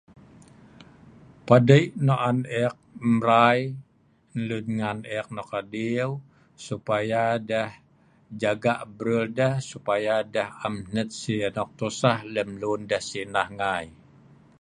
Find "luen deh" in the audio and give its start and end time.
12.61-13.03